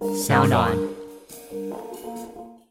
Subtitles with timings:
[0.00, 0.76] 小暖，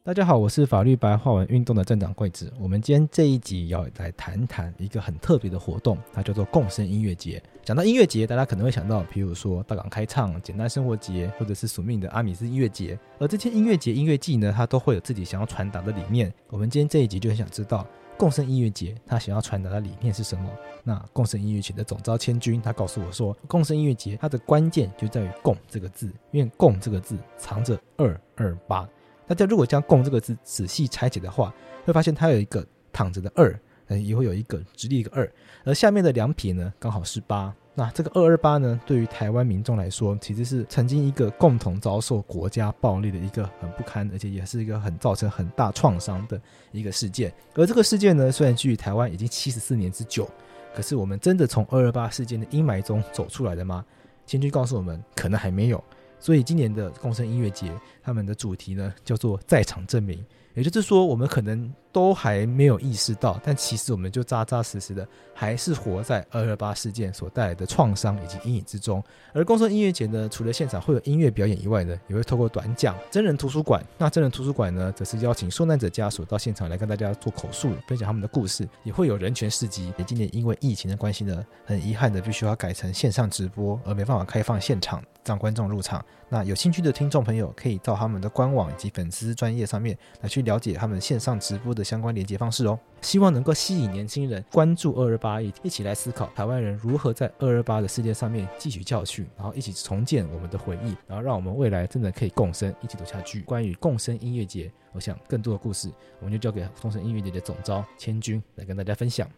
[0.04, 2.52] 大家好，我是法律白话文运动的镇长桂子。
[2.60, 7.42] 我们今天这一集要来谈谈一个很特别的活动，它叫做共生音乐节。
[7.64, 12.98] 讲到音乐节，大家可能会想到，比如说大港开唱、简单生活节，或者是宿命的阿米斯音乐节。
[13.20, 16.34] 而这些音乐节、音乐季呢，它都会有自己想要传达的理念。
[16.50, 17.86] 我们今天这一集就很想知道。
[18.18, 20.50] 共生音乐节，他想要传达的理念是什么？
[20.84, 28.90] 那共生音乐节的总召千军，他告诉我说，共生音乐节它的关键就在于“共”这个字，因为“共”这个字藏着二二八。
[29.28, 31.54] 大家如果将“共”这个字仔细拆解的话，
[31.86, 33.58] 会发现它有一个躺着的二，
[33.88, 35.32] 嗯也会有一个直立一个二，
[35.64, 37.54] 而下面的两撇呢，刚好是八。
[37.80, 47.32] 那这个二二八呢，对于台湾民众来说，其实是曾经一个共同遭受国家暴力的一个很不堪，而且也是一个很造成很大创伤的一个事件。
[47.54, 50.28] 而这个事件呢，虽然距离台湾已经七十四年之久，
[50.74, 53.86] 可是我们真的从二二八事件的阴霾中走出来了吗？
[54.26, 55.84] 千钧告诉我们，可能还没有。
[56.20, 60.26] 所以今年的共生音乐节，他们的主题呢，叫做在场证明。
[60.56, 69.04] 也就是说，我们可能都还没有意识到，但其实我们就扎扎实实的还是活在二二八事件所带来的创伤以及阴影之中。
[69.34, 73.84] 而共生音乐节呢，除了现场会有音乐表演以外呢，也会透过短讲、真人图书馆。
[73.98, 79.92] 那真人图书馆呢，则是邀请受难者家属到现场来跟大家做口述，分享他们的故事，也会有人权市集。
[79.98, 85.04] 也今年因为疫情的关系呢，很遗憾的必须要改成线上直播，而没办法开放现场。
[85.26, 86.02] 让观众入场。
[86.30, 92.78] 那有兴趣的听众朋友，可以到他们的官网以及粉丝专页上面来去了解他们线上直播的相关连接方式哦。
[93.02, 103.42] 希望能够吸引年轻人关注二二八，一一起来思考台湾人如何在二二八的事件上面汲取教训，然后一起重建我们的回忆，然后让我们未来真的可以共生，一起走下去。
[103.42, 105.90] 关于共生音乐节，我想更多的故事，
[106.20, 109.30] 我们就交给共生音乐节的总召千钧来跟大家分享。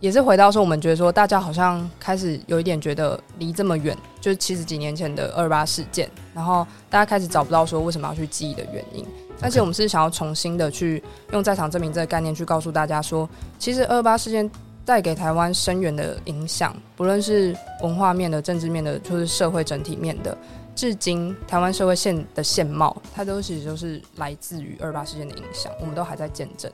[0.00, 9.04] 也是回到说，我们觉得说，大家好像开始有一点觉得离这么远，就是七十几年前的二二八事件，然后大家开始找不到说为什么要去记忆的原因。
[9.40, 13.28] 而且我们是想要重新的去用在场证明这个概念去告诉大家说，
[13.58, 14.50] 其实二二八事件
[14.84, 20.36] 带给台湾深远的影响，不论是文化面的、政治面的，就是社会整体面的，
[20.74, 26.70] 至今台湾社会现的现貌，它都其实就是来自于二二八事件的影响，我们都还在见证。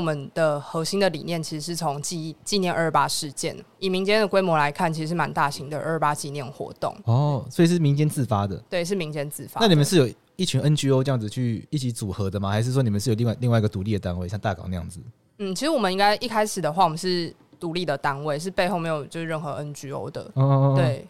[0.00, 6.96] 我们的核心的理念其实是从纪纪念二二八事件，以民间的规模来看，其实是蛮大型的二二八纪念活动。
[7.04, 8.56] 哦，所以是民间自发的？
[8.70, 9.60] 对，是民间自发。
[9.60, 12.50] 那你们是有一群 NGO 这样子去一起组合的吗？
[12.50, 15.00] 还是说你们是有另外另外一个独立的单位，像大港那样子？
[15.38, 20.22] 嗯，其实我们应该一开始的话，我们是独立的单位，是背后没有就是任何 NGO 的。
[20.34, 21.06] 哦，哦，哦，对。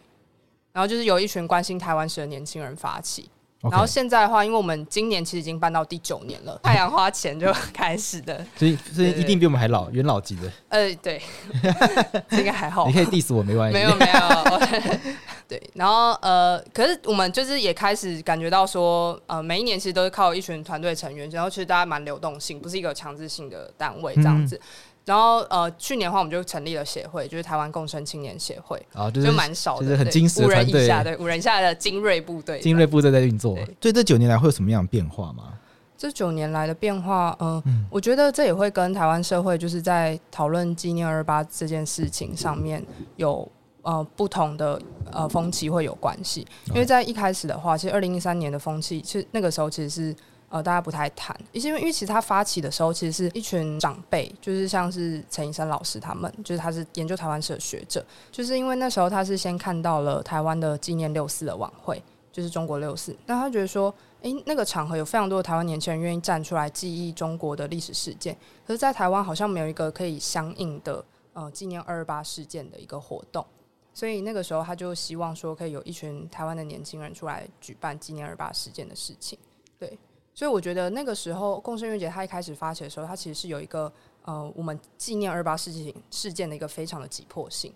[0.73, 3.31] 然后就是有一群关心台湾史的年轻人发起。
[3.63, 10.51] 然后现在的话，因为我们今年其实已经办到第九年了， 太阳花前就开始的，所以所以一定比我们还老，元老级的。
[10.71, 11.21] 呃，对，
[12.33, 12.87] 应该还好。
[12.87, 13.75] 你可以 diss 我没关系。
[13.75, 14.61] 没有没有。
[15.47, 24.57] 对，然后呃，可是我们就是也开始感觉到说，呃，每一年其实都是靠一群团队成员，然后其实大家蛮流动性，不是一个强制性的单位这样子。
[24.57, 24.61] 嗯
[25.07, 33.57] 然后呃，去年的话我们就成立了协会，就是台湾共生青年协会，啊，就是、就蛮少的，就是很精实的，五人以下，对，五人以下的精锐部队，精锐部队在运作。
[33.81, 35.55] 所以这九年来会有什么样的变化吗？
[35.97, 42.85] 这九年来的变化，呃、嗯，我觉得这也会跟台湾社会就是在讨论纪念二二八这件事情上面
[43.17, 43.47] 有
[43.83, 46.47] 呃不同的呃风气会有关系。
[46.69, 50.15] 因为在一开始的话，其实二零一三年的风气，其实那个时候其实是。
[50.51, 62.03] 呃，大家不太谈，因为因为其实他发起的时候，其实是一群长辈，就是像是陈医生老师他们，就是他是研究台湾史的学者，就是因为那时候他是先看到了台湾的纪念六四的晚会，
[62.33, 68.37] 就是中国六四，那他觉得说，诶、那个场合有非常多的台湾年轻人愿意站出来记忆中国的历史事件，
[68.67, 73.47] 可是，在台湾好像没有一个可以相应的呃纪念二二八事件的一个活动，
[73.95, 79.39] 所以那个时候他就希望说，可以有一群台湾的年轻人出来举办纪念二二八事件的事情，
[79.79, 79.97] 对。
[80.41, 83.93] 所以我觉得那个时候共生音乐节它一开始发起的时候，它其实是有一个
[84.25, 87.71] 呃，我们纪念二二八事情事件的一个非常的急迫性。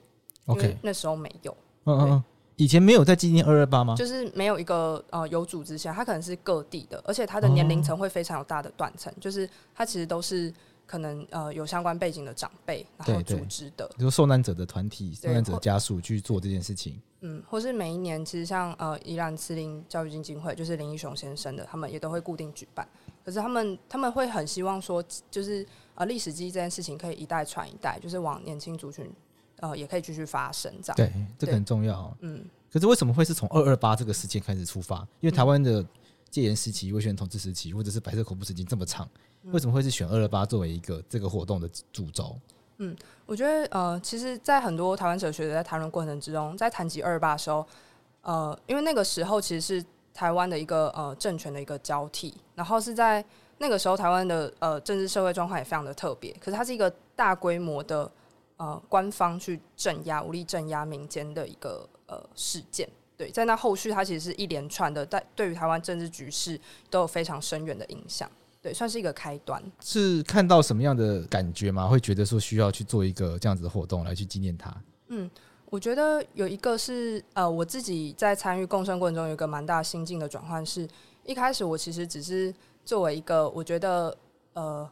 [0.46, 1.54] OK，那时候没有。
[1.84, 2.24] 嗯嗯嗯。
[2.56, 3.94] 以前没有在纪念二二八吗？
[3.94, 10.50] 就是没有一个呃有组织下，它可能是各地的，而且它的年龄层会非常有大的断层，哦、就是它其实都是
[10.86, 16.98] 可能呃有相关背景的长辈然后组织的，比如受难者的团体、受难者家属去做这件事情。
[17.26, 22.86] 嗯，或是每一年其实像呃宜兰慈林教育基金会，就是林义雄先生的，他们也都会固定举办。
[23.24, 29.10] 可是他们他们会很希望说，就是呃历史记忆这件事情可以一代传一代，就是往年轻族群。
[29.60, 30.96] 呃，也可以继续发生这样。
[30.96, 32.14] 对，这个很重要。
[32.20, 34.98] 嗯，可是为什么会是从二二八这个事件开始出发？
[35.20, 35.82] 因为台湾的
[36.28, 39.08] 戒严时期、威权统治时期，或者是白色恐怖时期这么长，
[39.44, 42.36] 为什么会是选二二八作为一个这个活动的主轴？
[42.78, 47.66] 嗯，我觉得呃，其实，在很多台湾哲学者在谈论过程之中，在谈及二二八的时候，
[48.22, 53.24] 呃，因为那个时候其实是台湾的一个呃政权的一个交替，然后是在
[53.58, 58.10] 那个时候台湾的呃政治社会状况也非常的特别，可是它是一个大规模的。
[58.56, 68.30] 呃，官方去镇压、武力镇压民间的一个呃事件，对，在那后续，它其实是一连串的，在对于台湾政治局势都有非常深远的影响，
[68.64, 69.62] 对，算是一个开端。
[69.82, 71.86] 是看到什么样的感觉吗？
[71.86, 74.74] 会觉得说需要去做一个这样子的活动来去纪念他？
[75.08, 75.30] 嗯，
[75.66, 80.88] 我觉得有一个是呃，我自己在参与共生过程中有一个蛮大心境的转换，是
[81.26, 82.54] 一开始我其实只是
[82.86, 84.16] 作为一个，我觉得
[84.54, 84.90] 呃，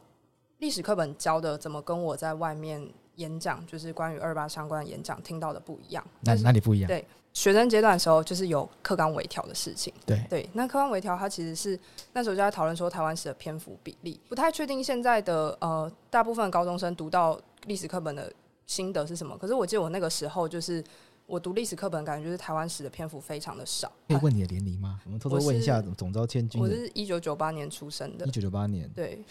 [0.59, 2.87] 历史课本教的怎么跟我在外面。
[3.15, 6.03] 演讲就是关于二八相关的演讲，听到的不一样。
[6.21, 6.87] 那哪里不一样？
[6.87, 9.93] 对，学生阶段的时候就是有课纲微调的事情。
[10.05, 11.79] 对对，那课纲微调它其实是
[12.13, 18.31] 那时候就在讨论说台湾史的篇幅比例，不太确定现在的呃大部分高中生读到历史课本的
[18.65, 19.37] 心得是什么。
[19.37, 20.83] 可是我记得我那个时候就是
[21.25, 23.91] 我读历史课本，感觉就是台湾史的篇幅非常的少。
[24.07, 24.99] 可以问你的年龄吗？
[25.05, 26.61] 我们偷偷问一下总招千军。
[26.61, 28.25] 我是一九九八年出生的。
[28.25, 28.89] 一九九八年。
[28.95, 29.23] 对。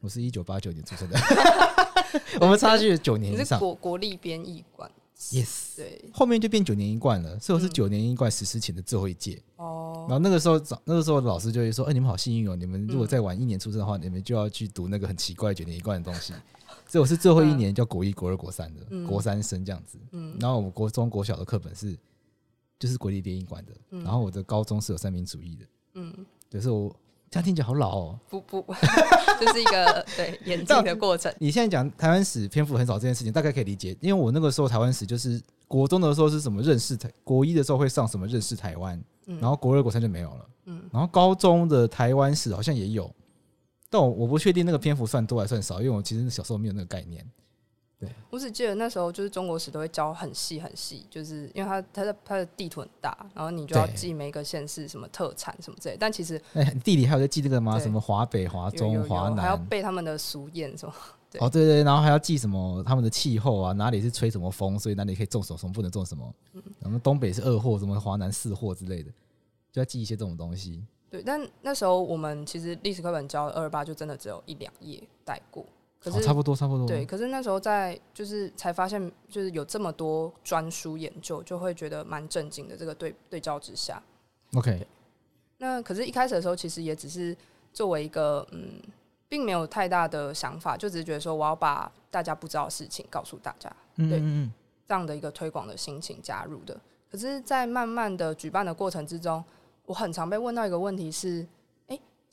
[0.00, 1.18] 我是一九八九年出生的，
[2.40, 3.58] 我们差距九年以上。
[3.58, 9.40] 国国立编译馆，yes，对，后面就变九年一贯了，所以我是九年一贯实施前的最后一届。
[9.56, 16.32] 哦、嗯，然后那个时候，那个时候老师就会说：“哎、欸，你们好幸运哦，你们如果再晚一年出生的话，嗯、你们就要去读那个很奇怪九年一贯的东西。”
[16.86, 19.98] 所以我是最后一年叫国一、国二、国三的、嗯、国三生这样子。
[20.12, 21.96] 嗯，然后我们国中、国小的课本是
[22.78, 25.66] 就是国立编译馆的、嗯，然后我的高中是有三民主义的。
[25.94, 26.12] 嗯，
[26.50, 26.94] 就是我。
[27.34, 28.18] 这样听起来好老哦！
[28.30, 28.64] 不不，
[29.40, 31.34] 这是一个对 演进的过程。
[31.40, 40.46] 你现在讲台湾史篇幅很少这件事情，大概可以理解，因为我那个时候台湾史就是国中的时候是什么认识台，国一的时候会上什么认识台湾，然后国二、国三就没有了。
[40.66, 43.12] 嗯，然后高中的台湾史好像也有，
[43.90, 47.28] 但我我不确定那个篇幅算多还算少，因为我其实小时候没有那个概念。
[48.30, 55.96] 我只记得那时候就是中国史都会教很细很细，就是因为它它的它的地图很大，然后你就要记每一个县市什么特产什么之类。
[55.98, 57.78] 但其实，哎，地理还有在记这个吗？
[57.78, 60.94] 什么华北、华中、华南，还要背他们的俗谚什么？
[61.40, 66.34] 哦，对对，然后还要记什么他们的气候啊，哪里是吹什么风，所以哪里可以种什么，什么不能种什么。
[66.52, 69.10] 嗯然后东北是二货，什么华南四货之类的，
[69.72, 70.84] 就要记一些这种东西。
[71.10, 75.64] 对，但那时候我们其实历史课本教二二八就真的只有一两页带过。
[76.04, 76.86] 可是、哦、差不多，差不多。
[76.86, 82.76] 对，可是那时候在就是才发现，就是有这么多专书研究，就会觉得蛮震惊的。
[82.76, 84.02] 这个对对照之下
[84.52, 84.86] ，OK。
[85.56, 87.34] 那可是，一开始的时候，其实也只是
[87.72, 88.82] 作为一个嗯，
[89.30, 94.52] 并没有太大的想法，就只是觉得说，我要把大家不知道的事情告诉大家，对，嗯嗯嗯，
[94.86, 96.78] 这样的一个推广的心情加入的。
[97.10, 99.42] 可是，在慢慢的举办的过程之中，
[99.86, 101.46] 我很常被问到一个问题是。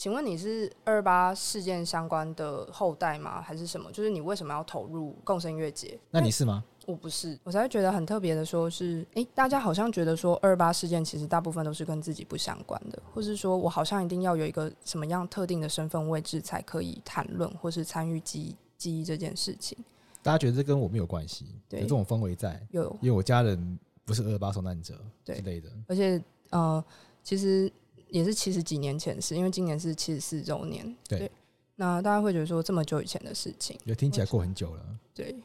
[0.01, 3.39] 请问你是二二八事件相关的后代吗？
[3.39, 3.91] 还是什么？
[3.91, 5.95] 就是你为什么要投入共生音乐节？
[6.09, 6.63] 那你是吗？
[6.87, 19.77] 我不是，我才会觉得很特别的，说是，诶、欸，大家好像觉得说二二八事件其实大部分都是跟自己不相关的，或是说我好像一定要有一个什么样特定的身份位置才可以谈论或是参与记记忆这件事情。
[20.23, 26.83] 大家觉得这跟我没有关系，有这种氛围在，有，因为我家人不是二二八受难者之类的，而且呃，
[27.21, 27.71] 其实。
[28.11, 31.19] 也是七十几年前的事，因为今年是七十四周年对。
[31.19, 31.31] 对，
[31.75, 34.85] 那大家会觉得说这么久以前的事情，也听起来过很久了。
[35.15, 35.35] 对，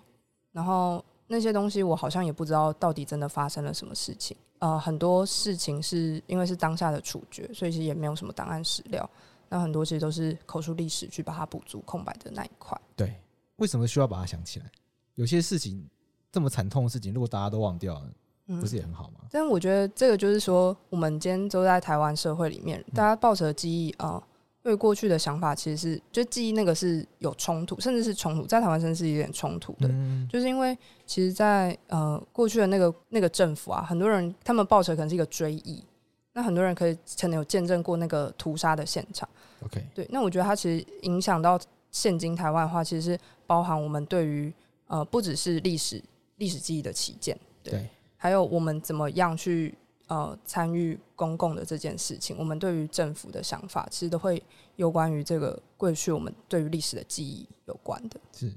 [0.53, 4.37] 然后那些东西我好像也不知道到底真的发生了什么事情。
[4.59, 9.09] 呃，很多事情是因为是当下的处决，所以其实也没有什么档案史料。
[9.49, 12.79] 那很多其实都是口述历史去把它补足空白的那一块。
[12.97, 13.15] 对，
[13.57, 14.67] 为什么需要把它想起来？
[15.15, 15.89] 有些事情
[16.33, 18.11] 这么惨痛的事情，如果大家都忘掉了。
[18.47, 19.21] 不是也很好吗？
[19.31, 24.23] 但我觉得这个就是说，我们今天都在台湾社会里面，大家抱着记忆啊，
[24.63, 29.89] 对过去的想法其实是，就记忆那个是有冲突，甚至是冲突，在台湾甚至是有点冲突的。
[30.31, 35.85] 就是因为其实，在呃过去的那个那个政府啊，很多人他们抱着可能是一个追忆，
[36.33, 39.29] 那很多人可以可能有见证过那个屠杀的现场。
[39.65, 41.59] OK，对，那我觉得它其实影响到
[41.91, 44.53] 现今台湾的话，其实是包含我们对于
[44.87, 46.03] 呃不只是历史
[46.37, 47.37] 历史记忆的起见。
[47.63, 47.89] 对。
[48.17, 49.77] 还有我们怎么样去
[50.09, 54.43] 呃参与公共的这件事情，我们对于政府的想法，其实都会
[54.77, 58.21] 有关于这个过去我们对于历史的记忆有关的。
[58.33, 58.53] 是，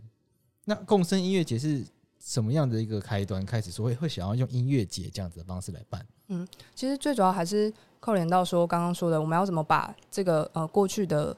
[0.66, 1.86] 那共生音乐节是
[2.20, 3.46] 什么样的一个开端？
[3.46, 6.06] 开始说会会想要用音乐节这样子的方式来办？
[6.28, 11.36] 嗯，其实最主要还是扣连到说刚刚说的，我们要怎么把这个呃过去的。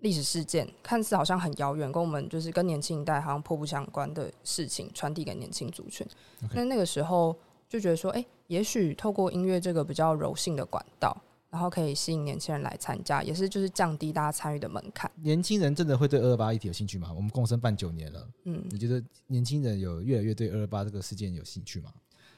[0.00, 6.06] 历史事件看似好像很遥远，跟我们就是跟年轻一代好像迫不相关的事情，传递给年轻族群。
[6.52, 7.34] 那.那个时候
[7.68, 11.16] 就觉得说，哎、欸，也许透过音乐这个比较柔性的管道，
[11.50, 15.10] 然后可以吸引年轻人来参加，也是就是降低大家参与的门槛。
[15.22, 17.12] 年轻人真的会对二二八议题有兴趣吗？
[17.14, 21.90] 我们共生办九年了，嗯，你觉得年轻人有越来越对二二八这个事件有兴趣吗？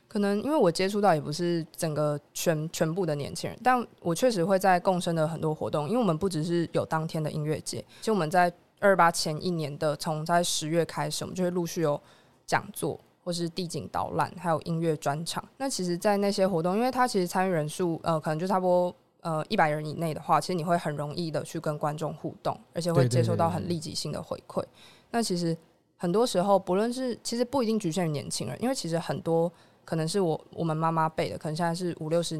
[0.08, 8.44] 可能因为我接触到也不是整个全全部的年轻人，但我确实会在共生的很多活动，因为我们不只是有当天的音乐节，其实我们在
[8.78, 12.00] 二二八前一年的，从在十月开始，我们就会陆续有
[12.46, 15.44] 讲座或是地景导览，还有音乐专场。
[15.56, 24.62] 那其实，在那些活动，因为它其实参与人数呃，可能就差不多呃一百人以内的话，其实你会很容易的去跟观众互动，而且会接受到很立即性的回馈。
[25.10, 25.56] 那其实
[25.96, 29.52] 很多时候，不论是其实不一定局限于年轻人，因为其实很多。
[29.84, 32.36] 可能是我我们妈妈辈的，可能现在是五六十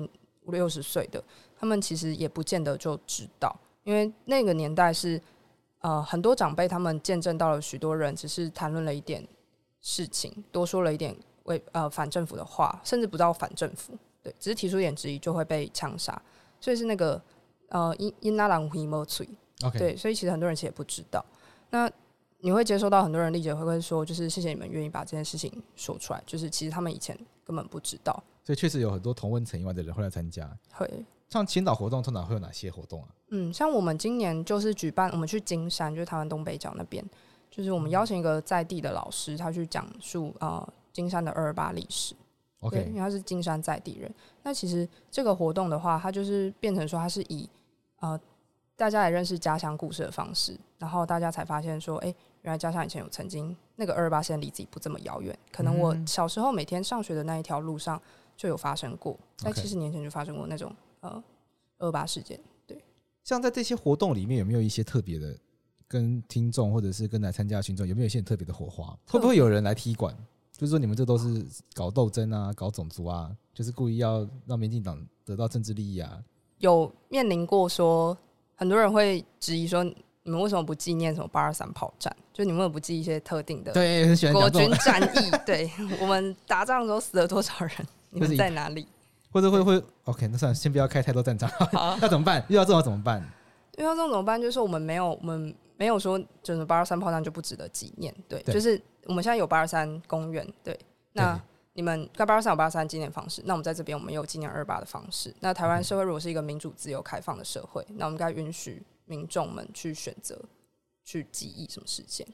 [0.47, 1.23] 五六十岁的，
[1.57, 5.23] 他们其实也不见得就知道，因为那个年代是
[5.79, 9.25] 呃很多长辈他们见证到了许多人只是谈论了一点
[9.81, 13.93] 事情，多说了一点为呃反政府的话，甚至不到反政府，
[14.23, 16.21] 对，只是提出一点质疑就会被枪杀，
[16.61, 17.21] 所以是那个
[17.69, 19.29] 呃因因那郎回莫翠
[19.65, 21.25] ，OK，对，所以其实很多人其实也不知道
[21.71, 21.91] 那。
[22.41, 28.23] 你会接收到很多人理解，会不会说，就是谢谢你们愿意把这件事情说出来，就是其实他们以前根本不知道。
[28.45, 30.49] 所以确实有很多同温层以外的人会来参加。
[30.71, 30.89] 会，
[31.31, 33.09] 像青岛活动通常会有哪些活动啊？
[33.31, 37.05] 嗯，像我们今年就是举办，我们去金山，就是台湾东北角那边，
[37.57, 42.15] 就是我们邀请一个在地的老师，他去讲述呃金山的二二八历史。
[42.61, 44.13] OK，因为他是金山在地人。
[44.43, 47.49] 那其实这个活动的话，它就是变成说，它是以
[48.01, 48.21] 呃
[48.77, 52.17] 大家来认识家乡故事的方式，然后大家才发现说，哎、欸。
[52.43, 55.37] 原来家乡以前有曾经那个二二八，现在离自己不这么遥远。
[55.51, 58.01] 可能我小时候每天上学的那一条路上
[58.37, 61.11] 就有发生过，在七十年前就发生过那种呃
[61.79, 62.39] 二二八事件。
[62.65, 62.81] 对，
[63.25, 65.37] 像在这些活动里面有没有一些特别的，
[65.89, 68.97] 跟听众或者是跟来参加的群众有没有一些特别的火花？
[69.07, 70.15] 会不会有人来踢馆？
[70.53, 76.23] 就是说你们这都是搞斗争啊，搞种族啊，就是故意要让民进党得到政治利益啊？
[76.59, 78.17] 有面临过说
[78.55, 79.85] 很多人会质疑说。
[80.29, 82.13] 你们为什么不纪念什么八二三炮战？
[82.33, 85.31] 就你们为什么不记一些特定的对，很喜欢国军战役？
[85.47, 85.71] 对，
[86.03, 87.71] 我们打仗的时候死了多少人？
[88.11, 88.89] 你们在哪里？
[89.31, 91.49] 或者会会？OK，那算了，先不要开太多战场。
[91.71, 92.45] 好， 那怎么办？
[92.49, 93.23] 遇到这种怎么办？
[93.79, 94.43] 遇到这种怎么办？
[94.43, 98.15] 就是我们没有，我们没有说，就是八二三炮战就不值得纪念。
[98.29, 100.47] 对，对就是我们现在有八二三公园。
[100.63, 100.79] 对，
[101.13, 101.43] 那对
[101.75, 105.35] 你们在八二三有八二三纪念方式，那我们在这边我们有纪念二八的方式。
[105.41, 108.83] 那台湾社会如果是一个民主、自由、开放的社会，那我们该允许。
[109.09, 110.37] 民众们去选择
[111.05, 112.27] 去记忆什么事件，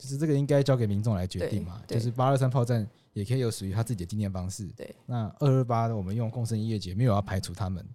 [0.00, 1.80] 其实这个应该交给民众来决定嘛。
[1.86, 4.66] 就是八二三炮战也可以有属于他自己的纪念方式。
[4.76, 7.86] 对，那二二八我们用共生音乐节，没有要排除他们。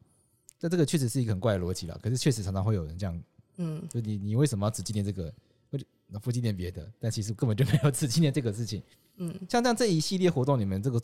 [0.57, 1.99] 但这个确实是一个很怪的逻辑了。
[2.01, 3.21] 可是确实常常会有人这样，
[3.57, 5.33] 嗯，就你你为什么要只纪念这个，
[5.71, 5.85] 或者
[6.21, 6.89] 不纪念别的？
[6.99, 8.81] 但其实根本就没有只纪念这个事情。
[9.17, 11.01] 嗯，像这样这一系列活动，你们这个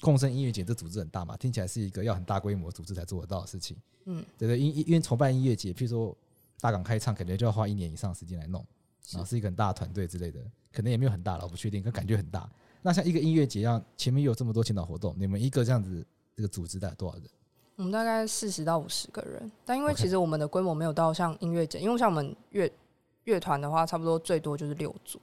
[0.00, 1.36] 共生音乐节这组织很大嘛？
[1.36, 3.76] 听起来是一个要很大规模组织才做得到的事情。
[4.04, 6.16] 嗯，对对，因因为筹办音乐节，譬如说。
[6.58, 8.64] 大港开唱，可能就要花一年以上时间来弄，
[9.10, 10.40] 然后是一个很大的团队之类的，
[10.72, 12.50] 可能也没有很大了，我不确定，可感觉很大。
[12.80, 17.24] 那像一个音乐节一样，前面有这么多前导活动，你们一个这样子这个组织大概多少人？
[17.76, 22.70] 我们大概四十到五十个人，但因为其实我们的规模没有到像音乐节，因为像我们乐
[23.24, 25.20] 乐团的话，差不多最多就是六组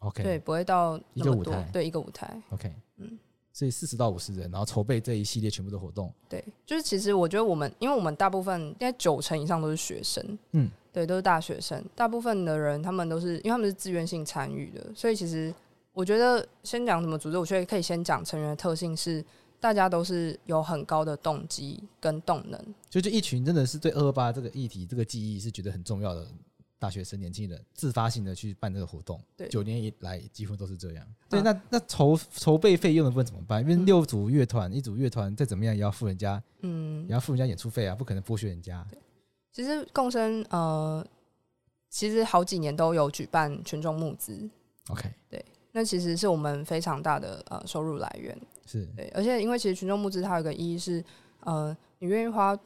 [0.00, 3.18] ，OK，对，不会到一个舞台，对，一个舞台，OK，嗯。
[3.52, 6.12] 所以四十到五十人，然后筹备这一系列全部的活动。
[6.28, 11.82] 对，就是其实我觉得我们，因为我们大部分应该九成以上都是学生，嗯，对，都是大学生。
[11.94, 15.54] 大部分的人他们都是，因为他们是自愿性参与的，所以其实
[15.94, 19.24] 我觉得先讲什么组织，我觉得可以先讲成员的特性是，
[19.60, 22.60] 大家都是有很高的动机跟动能。
[22.88, 26.26] 就就一群真的是对二二八这个议题、这个记忆是觉得很重要的。
[26.78, 31.06] 大学生、年轻人自发性的去办这个活动，对，九年以来几乎都是这样。
[31.26, 33.62] 对，那那筹筹备费用的部分怎么办？
[33.62, 38.86] 因为六组乐团，一组乐团再怎么样也要付人家，嗯，也要付人家演出费啊，不可能剥削人家。
[38.90, 38.98] 对，
[39.50, 41.04] 其实共生呃，
[41.88, 44.46] 其实好几年都有举办群众募资。
[44.88, 48.38] OK，对，那其实是我们非常大的呃收入来源。
[48.66, 51.02] 是对，而且因为其实群众募资它有一个意义是，
[51.40, 52.58] 呃，你愿意花。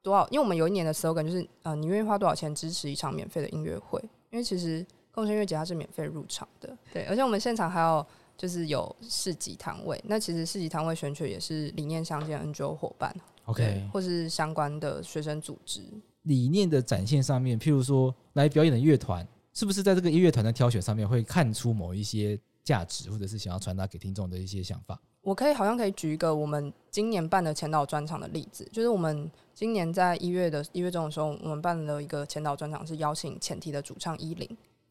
[0.00, 0.26] 多少？
[0.28, 4.00] 因为我们有一年的 slogan 就是，呃，你愿意花多少钱支持一场免费的音乐会？
[4.30, 10.00] 因为其实共生音乐节它是免费入场的，对，而且我们现场还有就是有市集摊位。
[10.06, 13.14] 那其实市集摊位选取也是理念相近的 NGO 伙伴
[13.46, 15.82] ，OK，或是相关的学生组织。
[16.22, 25.00] 理念的展现上面，譬如说来表演的乐团，是不是在这个音乐团的挑选上面会看出某一些价值，或者是想要传达给听众的一些想法？
[25.22, 34.46] 我可以好像可以举一个我们今年办的前导专场的例子，就是我们今年在一月的一月中的时候，我们办了一个前导专场，是邀请前提的主唱依林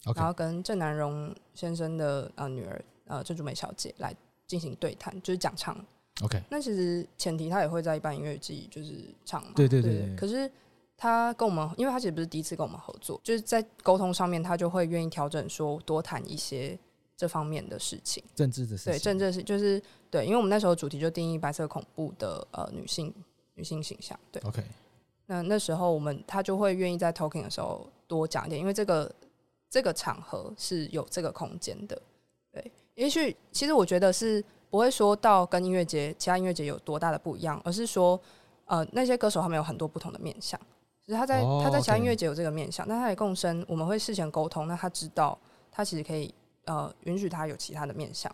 [0.06, 0.18] ，okay.
[0.18, 4.12] 然后跟郑南荣先生的呃女儿呃郑竹梅小姐来
[4.48, 5.78] 进行对谈，就是讲唱。
[6.24, 10.16] OK，那其实前提他也会在一般音乐季就是唱嘛，对对对，对，对。
[10.16, 10.52] 可是
[10.98, 16.78] 他跟我们，因为他其实不是第一次跟我们合作，就是在沟通上面，他就会愿意调整，说多谈一些。
[17.18, 19.82] 这方面的事情，政治的事情，对政治是就是
[20.12, 23.12] 对，因为我们那时候主题就定义白色恐怖的呃女性
[23.56, 24.64] 女性形象，对，OK。
[25.26, 29.12] 那那时候我们他就会愿意在 talking 的时候多讲一点，因为这个
[29.68, 32.00] 这个场合是有这个空间的，
[32.52, 32.72] 对。
[32.94, 38.20] 也许其实我觉得是不会说到跟音乐节其他音乐节有多大的不一样，而是说
[38.66, 40.60] 呃那些歌手他们有很多不同的面向，
[41.04, 41.64] 就是他在、oh.
[41.64, 45.36] 他在其他音乐节有这个面向，那他也共生，我们会事前沟通，那他知道
[45.72, 46.32] 他其实可以。
[46.68, 48.30] 呃，允许他有其他的面向，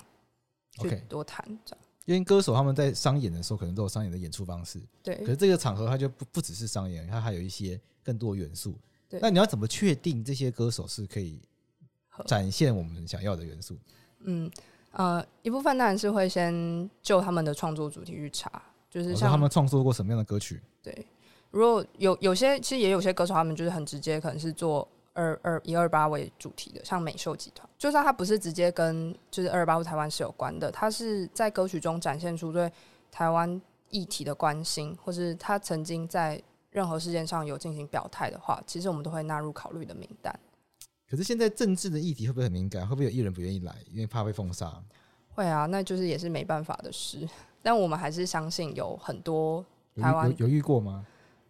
[0.82, 1.86] 去多谈这样。
[2.06, 4.82] 因为歌手他们在商演的时候，可能都有商演的演出方式。
[5.02, 5.16] 对。
[5.20, 8.76] 可是这个场合，它就不不只是商演，它还有一些更多元素。
[9.08, 9.20] 对。
[9.22, 11.40] 那你要怎么确定这些歌手是可以
[12.26, 13.78] 展现我们想要的元素？
[14.22, 14.52] 嗯
[14.92, 20.62] 呃，一部分当然是会先就他们的创作主题去查，就是像他们创作过什么样的歌曲。
[20.82, 21.08] 对。
[21.52, 24.86] 如果有有些，其实也有些歌手，他们就是很直接，可能是做。
[25.14, 32.72] 二二以二八为主题的，像美秀集团，就算它不是直接跟就是二二八或台湾是有关的，它是在歌曲中展现出对
[33.12, 36.42] 台湾议题的关心，或是他曾经在
[36.72, 40.38] 任何事件上有进行表态的话，其实我们都会纳入考虑的名单。
[41.08, 42.82] 可是现在政治的议题会不会很敏感？
[42.88, 44.82] 会不会有艺人不愿意来，因为怕被封杀？
[45.36, 47.28] 会啊，那就是也是没办法的事。
[47.62, 49.64] 但我们还是相信有很多
[49.96, 51.06] 台湾有遇过吗？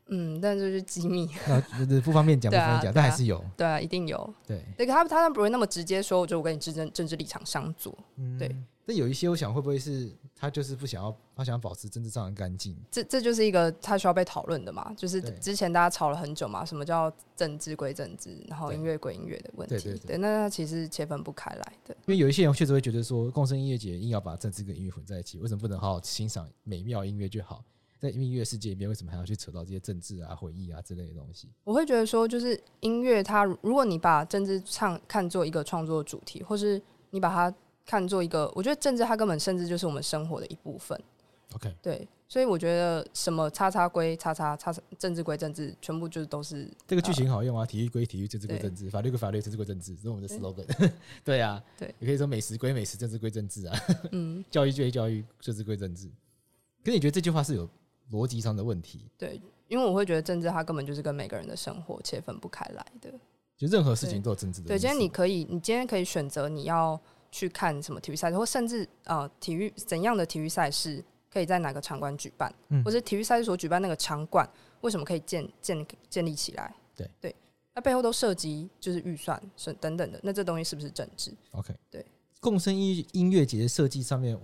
[0.08, 1.64] 嗯，但就是机密，啊，
[2.04, 8.56] 不方便讲，不方便讲，但还是有，对啊，一定有，对，那个他他不会那么直接说，我就我跟你政政治立场相左，嗯，对。
[8.86, 12.76] 但有一些，我想会不会是他就是不想要，他想要保持政治上的干净？
[12.92, 21.96] 这这就是一个他需要被讨论的嘛，就是之前大家吵了很久嘛，什么叫政治归政治，然后音乐归音乐的问题，对对对，对，那他其实切分不开来的。
[22.08, 27.64] 因为有一些人确实会觉得说，共生音乐节硬要把政治跟音乐混在一起，为什么不能好好欣赏美妙音乐就好？
[28.04, 31.48] 在音乐世界里面，为什么还要去扯到这些政治啊、回忆啊之类的东西？
[31.64, 41.02] 我会觉得说，就是音乐它，如果你把政治唱看作一个创作主题，或是你把它看作一个，我觉得政治它根本甚至就是我们生活的一部分。
[41.54, 47.66] OK，对，所以我觉得什么叉叉归叉叉，叉叉政治归政治，全部就是都是这个剧情好用啊。
[47.66, 50.92] 体育归体育，政治归政治，法律归法律，政治归政治，这是我们的 slogan。
[51.24, 53.80] 对啊，对，也可以说美食归美食，政治归政治啊。
[54.12, 56.10] 嗯， 教育归教育，政治归政治。
[56.84, 57.70] 可是你觉得这句话是有？
[58.14, 63.12] 逻辑上的问题，对，因为我会觉得政治它根本就是跟每个人的生活切分不开来的，
[63.58, 64.68] 就任何事情都有政治的。
[64.68, 67.00] 对，今天你可以，你今天可以选择你要
[67.32, 74.48] 去看什么体育赛事，或甚至呃，体育怎样的体育赛事可以在哪个场馆举办，嗯，或者体育赛事所举办那个场馆
[74.82, 76.72] 为什么可以建建建立起来？
[76.96, 77.36] 对对，
[77.74, 82.06] 那背后都涉及就是预算是等等的，那这东西是不是政治？OK，对，
[82.40, 84.40] 共生音音乐节的设计上面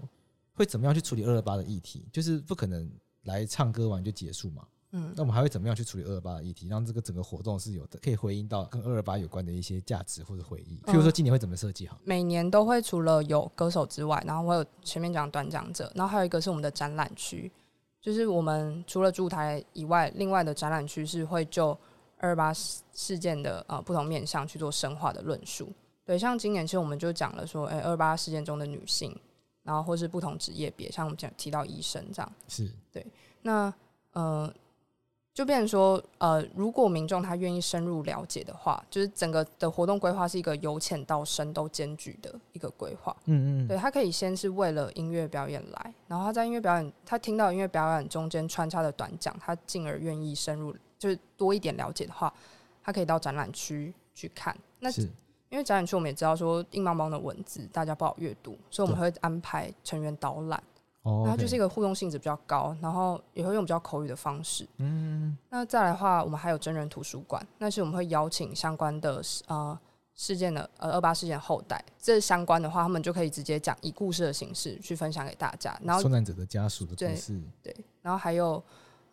[0.55, 2.07] 会怎么样去处理二二八的议题？
[2.11, 2.89] 就是不可能。
[3.23, 4.65] 来唱歌完就结束嘛？
[4.91, 10.79] 嗯，那我们还会怎么样去处理二二八的议题，让这个整个活动是有的，可以回应到跟二二八有关的一些价值或者回忆？
[10.85, 11.85] 譬如说今年会怎么设计？
[11.85, 17.51] 好，每年都会除了有歌手之外，然后会有前面讲短讲者，然后还有一个是我们的展览区，
[18.01, 21.67] 就是我们除了主台以外，另外的展览区是会就
[22.17, 25.71] 二二八事件的呃不同面向去做深化的论述。
[26.03, 29.15] 对，像今年其实我们就讲了说，哎，二二八事件中的女性。
[29.69, 33.05] 然后或是不同职业别，像我们讲提到医生这样，是对。
[33.43, 33.71] 那
[34.13, 34.51] 呃，
[35.31, 43.15] 就变成说，呃，如果民众他愿意深入了解的话，就是整个的活动规划是一个由浅到深都兼具的一个规划。
[43.25, 52.33] 嗯嗯，对，他可以先是为了音乐表演来，然后他在音乐表演，他听到音乐表演中间穿插的短讲，他进而愿意深入，就是多一点了解的话，
[52.83, 54.57] 他可以到展览区去看。
[54.79, 55.07] 那是。
[55.49, 60.63] 因为展览区我们也知道说硬邦邦的文字大家不好阅读，所以我们会安排成员导览，
[61.01, 64.67] 哦，然后就是一个互动性质比较高，然后也会用比较口语的方式。
[64.77, 69.77] 嗯，那再来的话，我们还有真人图书馆，那是我们会邀请相关的呃
[70.13, 75.75] 事件的呃二八事件后代，这相关的话，他们就可以直接讲以故事的形式去分享给大家。
[75.83, 78.63] 然后受难者的家属的故事，对，对，然后还有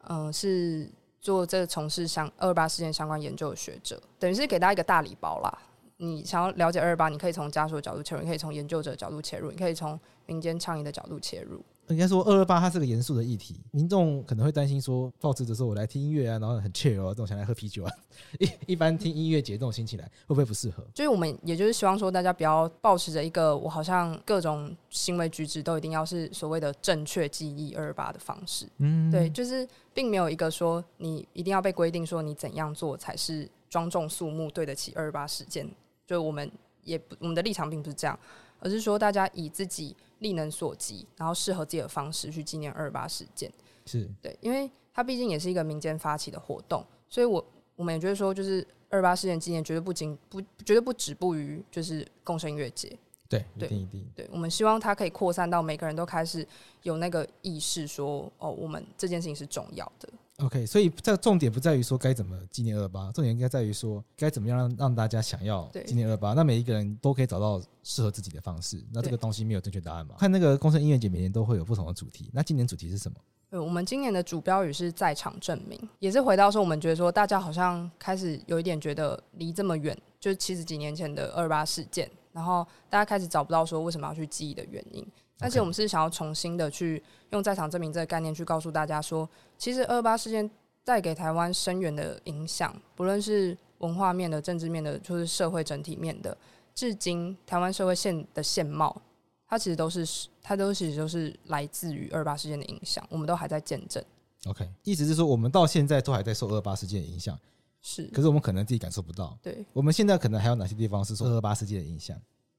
[0.09, 5.59] 嗯、呃、是做这个从事相二八事件相关研究的学者，等于是给大家一个大礼包啦。
[5.99, 11.65] 你想要了解二二八，你可以从家属的角度切入，你可以从研究者角度切入，你可以从民间倡议的角度切入。
[11.89, 17.93] 应该说，二二八它是个严肃的议题，民众可能会担心说，抱持着说我来听音乐啊，然后很 chill 啊，这种想来喝啤酒啊，
[18.41, 20.85] 一一般听音乐节这种心情来，会不会不适合？
[20.93, 28.69] 就是我们也就是希望说，大家不要抱持着一个我好像各种行为举止都一定要是所谓的正确记忆二二八的方式。
[28.79, 35.69] 嗯，对，就是并没有一个说你一定要被规定说你怎样做才是庄重肃穆对得起二二八事件。
[36.07, 36.51] 就我们
[36.83, 38.19] 也不，我们的立场并不是这样。
[38.59, 43.53] 而是说，大家以自己力能所及，然后适合自己的方式去纪念二二八事件，
[43.85, 56.45] 是对，因为它毕竟也是一个民间发起的活动，所以我我们也觉得说，就是二二八事件纪念绝对不仅不绝对不止步于就是共生音乐节，对对一定对，我们希望它可以扩散到每个人都开始
[56.83, 60.09] 有那个意识说，说哦，我们这件事情是重要的。
[60.45, 66.35] OK，所以这重点不在于说该怎么纪念二二八，重点应该在于说该怎么样让让大家想要纪念二二八。
[66.35, 68.85] 那每一个人都可以找到适合自己的方式。
[68.93, 70.15] 那这个东西没有正确答案嘛？
[70.19, 72.31] 看那个共生音乐节每年都会有不同的主题。
[72.35, 73.17] 那今年主题是什么？
[73.49, 85.07] 对，我们今年的主标语是在场证明，也是回到说我们觉得说大家好像开始有一点觉得离这么远，就是七十几年前的二二八事件，然后大家开始找不到说为什么要去记忆的原因。
[85.39, 90.51] 而且我们是想要重新的去用在场证明这个概念去告诉大家说，其实二二八事件
[90.85, 96.37] 带给台湾深远的影响，不论是文化面的、政治面的，就是社会整体面的，
[96.75, 99.03] 至今台湾社会现的现貌，
[99.47, 104.03] 它其实都是它都其实都是来自于二二八事件的影响，我们都还在见证。
[104.47, 107.39] OK，意思是说我们到现在都还在受二二八事件的影响，
[107.83, 109.37] 是，可是我们可能自己感受不到。
[109.43, 112.17] 对，我们现在可能还有哪些地方是受二二八事件的影响？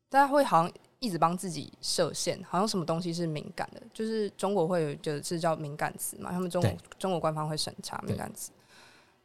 [0.10, 8.52] 大家会好像一直帮自己设限，好像什么东西是敏感的，就是中国会有就是叫敏感词嘛，他们中国中国官方会审查敏感词，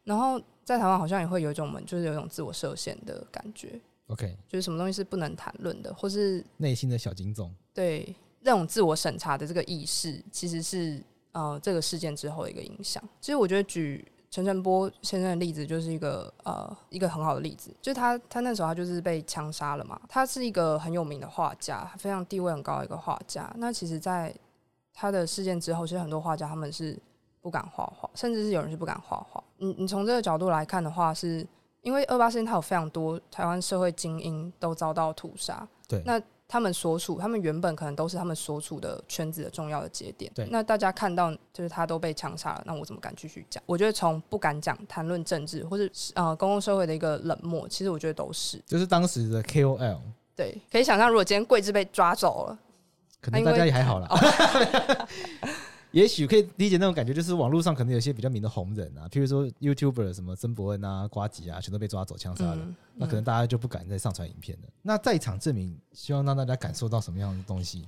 [0.03, 3.79] 然后在台湾好像也会有一种我们就是有一种自我设限的感觉。
[4.07, 7.53] OK，就是什么东西是不能谈论的，或是内心的小警总。
[7.73, 13.03] 对，那种自我审查的这个意识，其实是呃这个事件之后的一个影响。
[13.21, 14.05] 其实我觉得举。
[14.33, 23.53] 陈澄波先生的例子就是一个呃一个很好的例子，就是他他那时候他就是被枪杀了嘛，他是一个很有名的画家，非常地位很高的一个画家。
[23.57, 24.33] 那其实，在
[24.91, 26.99] 他的事件之后，其实很多画家他们是
[27.41, 29.43] 不敢画画，甚至是有人是不敢画画。
[29.57, 31.45] 你你从这个角度来看的话，是
[31.81, 35.67] 因为二八事件，他有非常多台湾社会精英都遭到屠杀。
[35.87, 36.19] 对，那。
[36.53, 40.31] 他们所处，他们原本可能都是他们所处的圈子的重要的节点。
[40.35, 43.63] 对，那大家看到就是他都被枪杀了，那我怎么敢继续讲？
[43.65, 48.61] 我觉得从不敢讲、谈论政治，或是呃公共社会的一个冷漠，其实我觉得都是。
[48.67, 49.97] 就是当时的 KOL。
[50.35, 52.59] 对，可以想象，如果今天桂枝被抓走了，
[53.19, 54.07] 可能大家也还好了。
[55.93, 64.67] 也许可以理解那种感觉，就是网络上可能有些比较名的红人啊，譬如说 YouTuber 什么曾伯恩啊、瓜吉啊，全都被抓走枪杀了，嗯嗯、那可能大家就不敢再上传影片了。
[64.81, 67.85] 那在场证明，希望让大家感受到什么样的东西？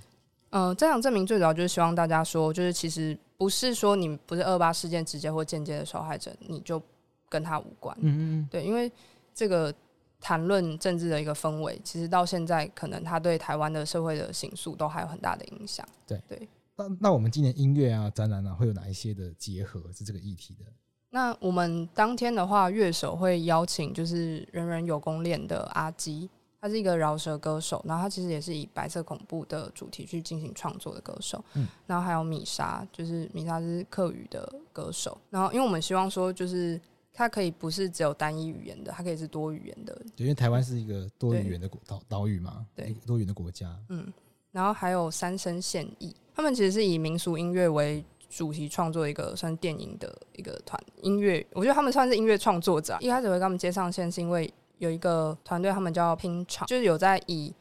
[0.51, 6.79] 嗯、呃，在场证明最主要就是希望大家说，就是其实不是说你不是二二八事件直接或间接的受害者，你就
[7.27, 7.97] 跟他无关。
[8.01, 8.91] 嗯嗯，对，因为
[9.33, 9.73] 这个
[10.21, 15.83] 谈论政治的一个氛围，其实到现在可能他对台湾的社会的形塑都还有很大的影响。
[16.05, 16.47] 对对。
[16.77, 20.65] 那那我们今年音乐啊、展览啊，会有哪一些的结合是这个议题的？
[21.09, 31.41] 那我们当天的话，乐手会邀请就是人人有功练的阿基，他是一个饶舌歌手，然后他其实也是以白色恐怖的主题去进行创作的歌手。
[31.53, 35.17] 嗯，然后还有米莎，就是米莎是客语的歌手。
[35.29, 36.77] 然后因为我们希望说，就是
[37.13, 40.05] 它可以不是只有单一语言的，它可以是多语言的。
[40.17, 43.73] 因为台湾是一个多语言的国岛岛屿嘛，对，多语言的国家。
[43.87, 44.11] 嗯，
[44.51, 46.13] 然后还有三生现役。
[46.35, 52.97] 他们其实是以民俗音乐为主题创作一个算是电影的一个团音乐，我觉得他们算是音乐创作者。
[52.99, 57.53] 一开始会跟他们接上线，是因为有一个团队，他们叫拼场，就是有在以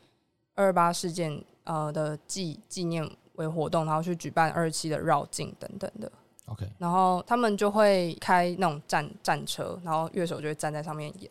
[0.57, 6.11] 二二八事件呃的纪纪念为活动，然后去举办二期的绕境等等的。
[6.47, 11.31] OK，然后他们就会开那种战战车，然后乐手就会站在上面演。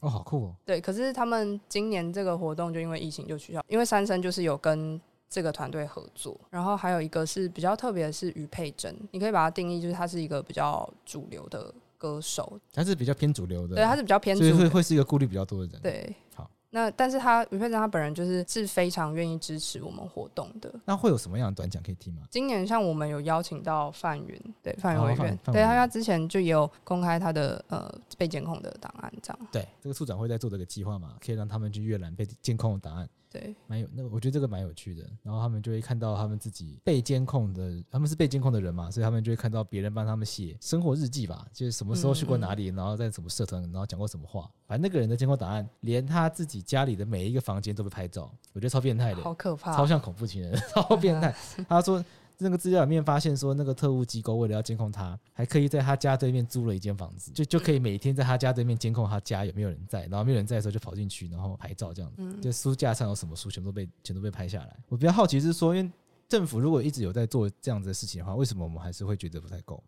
[0.00, 0.54] 哦，好酷哦！
[0.64, 4.98] 对，可是他们今年这个活动就因为疫情就取消，因为三生就是有跟。
[5.30, 16.50] 这个团队合作，然后还有一个是比较特别的是于佩珍，你可以把它定义就是他是一个比较主流的歌手，他是比较偏主流的，对，他是比较偏主流，所以会会是一个顾虑比较多的人，对，好。
[16.72, 20.72] 那但是他于佩珍他本人就是是非常愿意支持我们活动的。
[20.84, 22.22] 那会有什么样的短讲可以听吗？
[22.30, 29.48] 今年像我们有邀请到范云，对范云委员，对他他之前就也有公开他的呃被监控的档案，这样。
[29.50, 33.08] 对，这个处长会在做这个计划嘛，可以让他们去阅览被监控的档案。
[33.30, 35.02] 对，蛮有那个，我觉得这个蛮有趣的。
[35.22, 44.50] 然后他们就会看到他们自己被监控的，他们是被监控的人嘛，所以他们就会看到别人帮他们写生活日记吧，就是什么时候去过哪里，然后在什么社团，然后讲过什么话。
[44.66, 46.50] 反正那个人的监控档案，连他自己。
[46.50, 51.32] 己家里的每一个房间都被拍照，我觉得超变态的，好可怕，超像恐怖情人， 超变态。
[51.68, 52.04] 他说
[52.40, 62.16] 那个资料里面发现说，那个特务机构为了要监控他，还刻意在他家对面租了一间房子，就就可以每天在他家对面监控他家有没有人在，然后没有人在的时候就跑进去，然后拍照这样子。
[62.18, 64.76] 嗯、就书架上有什么书，全都被全都被拍下来。
[64.88, 65.92] 我比较好奇是说，因为
[66.28, 69.82] 政府如果一直有在做这样子的事情的话，为什么我们还是会觉得不太够？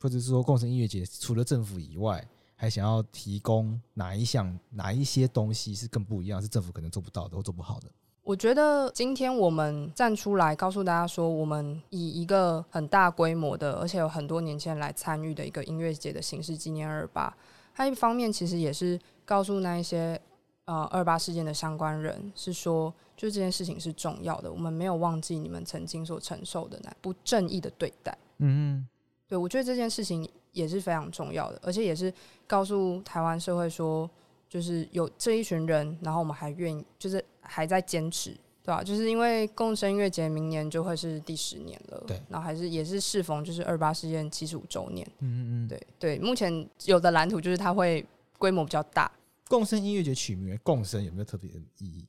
[0.00, 2.26] 或者是说，共生音乐节除了政府以外，
[2.56, 7.88] 还想要提供哪一项、哪一些东西是更不一样，是政府可能做不到的或做不好的？
[8.24, 17.36] 我觉得今天我们站出来告诉大家说，我们以一个很大规模的，而且有很多年轻人来参与的一个音乐节的形式纪念二八。
[17.74, 20.20] 它一方面其实也是告诉那一些
[20.66, 28.16] 呃二八事件的相关人，是说就这件事情是重要的，我们没有忘记你们曾经所承受的那不正义的对待。
[28.38, 28.88] 嗯嗯，
[29.26, 32.12] 对，我觉得这件事情也是非常重要的，而且也是
[32.46, 34.08] 告诉台湾社会说。
[34.52, 38.84] 就是有这一群人，然后我们还愿意，就是还在坚持，对吧？
[38.84, 46.18] 就是因为共生音乐节明年就会是第十年了，对，然后还是也是适逢就是二八事件七十五周年，嗯嗯嗯，对对。
[46.18, 48.04] 目前有的蓝图就是它会
[48.36, 49.10] 规模比较大。
[49.48, 52.06] 共生音乐节取名为共生有没有特别的意义？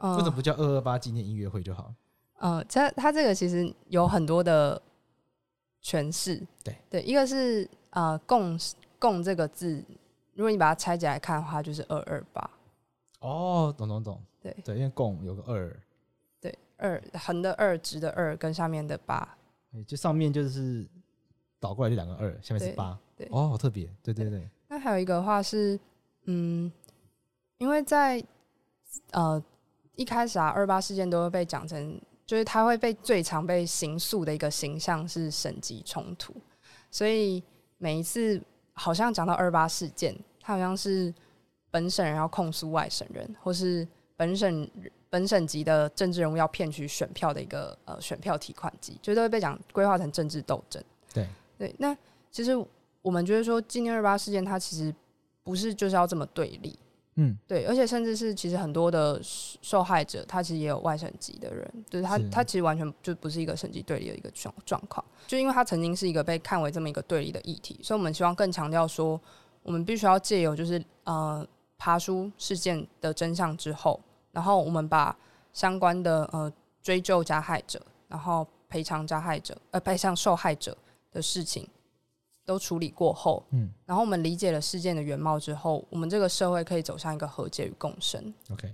[0.00, 1.94] 嗯，为什么不叫二二八纪念音乐会就好？
[2.40, 4.82] 呃，它它这个其实有很多的
[5.84, 8.58] 诠释，对对，一个是呃共
[8.98, 9.84] 共这个字。
[10.36, 12.50] 如果你把它拆解来看的话，就是二二八。
[13.20, 14.22] 哦，懂懂懂。
[14.42, 15.74] 对对，因为共有个二。
[16.38, 19.26] 对，二横的二，直的二，跟下面的八。
[19.86, 20.86] 就上面就是
[21.58, 22.98] 倒过来就两个二，下面是八。
[23.16, 23.26] 对。
[23.30, 23.90] 哦，好特别。
[24.02, 24.46] 对对对。
[24.68, 25.80] 那还有一个话是，
[26.24, 26.70] 嗯，
[27.56, 28.22] 因为在
[29.12, 29.42] 呃
[29.94, 36.34] 一开始啊，二八事件都会被讲成，就是它会被最常被刑诉的一个形象是省级冲突，
[36.90, 37.42] 所以
[37.78, 38.38] 每一次。
[38.76, 41.12] 好像讲到二八事件，他好像是
[41.70, 43.86] 本省人要控诉外省人，或是
[44.16, 44.70] 本省
[45.10, 50.82] 本省级的政治人物要骗取选票的一个呃选票提款机，就都会被讲规划成政治斗争。
[51.12, 51.26] 对
[51.58, 51.96] 对，那
[52.30, 52.52] 其实
[53.02, 54.94] 我们觉得说今年二八事件，它其实
[55.42, 56.78] 不是就是要这么对立。
[57.18, 69.18] 嗯，对，而且甚至是其实很多的受害者，他其实也有外省籍的人，就是他是他其实完全就不是一个省籍对立的一个状状况，就因为他曾经是一个被看为这么一个对立的议题，所以我们希望更强调说，
[69.62, 71.46] 我们必须要借由就是呃
[71.78, 73.98] 爬书事件的真相之后，
[74.32, 75.16] 然后我们把
[75.54, 76.52] 相关的呃
[76.82, 80.76] 追究加害者，然后赔偿加害者，呃赔偿受害者
[81.10, 81.66] 的事情。
[82.46, 88.32] 都处理过后，嗯，然后我们理解了事件的原貌之后，我们这个社会可以走向一个和解与共生。
[88.50, 88.72] OK，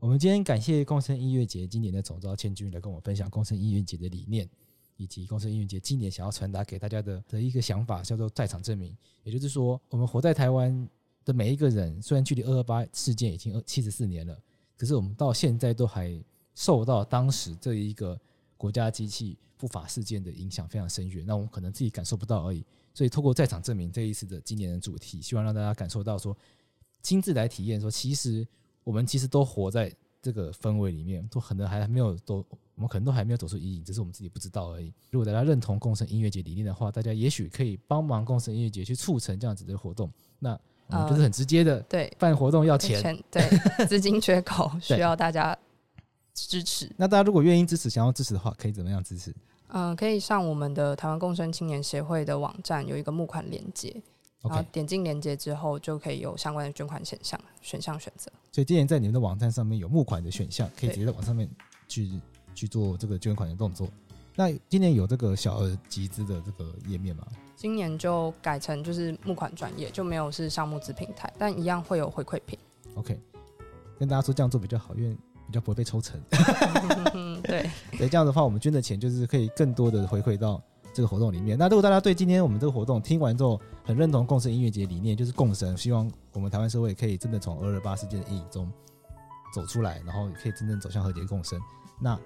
[0.00, 4.48] 我们今天感谢共生音乐节今年的总召千钧来跟我们分享共生音乐节的理念，
[4.96, 8.94] 以及共生音乐节今年想要传达给大家的的一个想法，叫做在场证明。
[9.22, 10.88] 也就是说，我们活在台湾
[11.24, 14.36] 的每一个人，虽然距离二二八事件已经二七十四年了，
[14.76, 16.20] 可是我们到现在都还
[16.56, 18.20] 受到当时这一个。
[18.56, 22.64] 国家机器不法事件的影响非常深远，那我们可能自己感受不到而已。
[22.92, 26.36] 所以，透过在场证明这一次的今年的主题，希望让大家感受到说，
[27.02, 28.46] 亲自来体验说，其实
[28.84, 32.36] 我们其实都活在这个氛围里面，都可能还没有都，
[32.76, 34.92] 我们可能都还没有走出阴影，只是我们自己不知道而已。
[35.10, 40.08] 如果大家认同共生音乐节理念的话，大家也许可以帮忙共生音乐节去促成这样子的活动。
[40.38, 45.58] 那我们就是很直接的，对，办活动要钱，钱对，资金缺口 需要大家。
[46.34, 46.90] 支持。
[46.96, 49.30] 那大家如果愿意支持，想要支持的话，可以怎么样支持？
[49.68, 53.94] 嗯、呃，可以上我们的台湾共生青年协会的网站，有一个募款链接.
[54.42, 58.30] 然后点进链接之后，就可以有相关的捐款选项选项选择。
[58.52, 61.48] 所以今年在你们的网站上面有募款的选项，可以直接在网上面
[61.88, 62.20] 去
[62.54, 63.88] 去做这个捐款的动作。
[64.36, 67.26] 那今年有这个小额集资的这个页面吗？
[67.56, 72.58] 今年就改成就是募款专业，就没有是项目资平台，但一样会有回馈品。
[72.96, 73.18] OK，
[73.98, 75.16] 跟大家说这样做比较好，因为。
[75.46, 76.20] 比较不会被抽成，
[77.44, 81.56] 对 对，这样的话，我们捐的钱就是可以更多的回馈到这个活动里面。
[81.58, 88.70] 那如果大家对今天我们这个活动听完之后很认同共生音乐节理念，就是共生，希望我们台湾社会可以真的从二二八事件的阴影中
[89.54, 91.60] 走出来，然后可以真正走向和解共生。
[92.00, 92.18] 那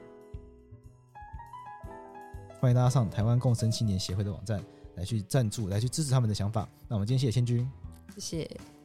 [2.60, 4.62] 欢迎大家上台湾共生青年协会的网站
[4.96, 6.68] 来去赞助，来去支持他们的想法。
[6.88, 7.68] 那我们今天谢谢千钧，
[8.16, 8.77] 谢谢。